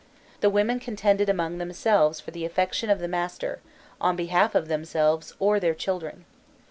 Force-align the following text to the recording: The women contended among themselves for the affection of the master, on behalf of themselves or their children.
The 0.39 0.49
women 0.49 0.79
contended 0.79 1.29
among 1.29 1.59
themselves 1.59 2.19
for 2.19 2.31
the 2.31 2.43
affection 2.43 2.89
of 2.89 2.97
the 2.97 3.07
master, 3.07 3.59
on 4.01 4.15
behalf 4.15 4.55
of 4.55 4.67
themselves 4.67 5.35
or 5.37 5.59
their 5.59 5.75
children. 5.75 6.25